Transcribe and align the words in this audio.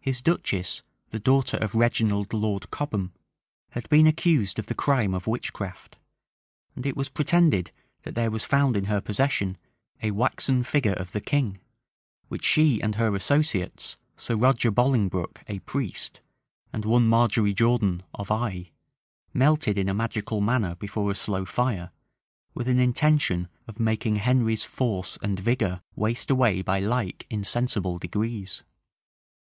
His 0.00 0.20
duchess, 0.20 0.82
the 1.10 1.20
daughter 1.20 1.56
of 1.58 1.76
Reginald 1.76 2.32
Lord 2.32 2.72
Cobham, 2.72 3.12
had 3.70 3.88
been 3.88 4.08
accused 4.08 4.58
of 4.58 4.66
the 4.66 4.74
crime 4.74 5.14
of 5.14 5.28
witchcraft; 5.28 5.96
and 6.74 6.84
it 6.84 6.96
was 6.96 7.08
pretended, 7.08 7.70
that 8.02 8.16
there 8.16 8.32
was 8.32 8.42
found 8.44 8.76
in 8.76 8.86
her 8.86 9.00
possession 9.00 9.56
a 10.02 10.10
waxen 10.10 10.64
figure 10.64 10.94
of 10.94 11.12
the 11.12 11.20
king, 11.20 11.60
which 12.26 12.44
she 12.44 12.82
and 12.82 12.96
her 12.96 13.14
associates, 13.14 13.96
Sir 14.16 14.34
Roger 14.34 14.72
Bolingbroke, 14.72 15.42
a 15.46 15.60
priest, 15.60 16.20
and 16.72 16.84
one 16.84 17.06
Margery 17.06 17.54
Jordan, 17.54 18.02
of 18.12 18.32
Eye, 18.32 18.72
melted 19.32 19.78
in 19.78 19.88
a 19.88 19.94
magical 19.94 20.40
manner 20.40 20.74
before 20.74 21.12
a 21.12 21.14
slow 21.14 21.44
fire, 21.44 21.92
with 22.52 22.66
an 22.66 22.80
intention 22.80 23.46
of 23.68 23.78
making 23.78 24.16
Henry's 24.16 24.64
force 24.64 25.16
and 25.22 25.38
vigor 25.38 25.80
waste 25.94 26.32
away 26.32 26.62
by 26.62 26.80
like 26.80 27.24
insensible 27.30 28.00
degrees. 28.00 28.64